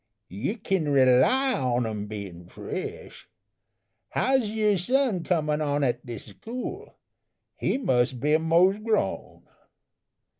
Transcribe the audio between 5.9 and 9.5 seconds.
de school? He mus' be mos' grown."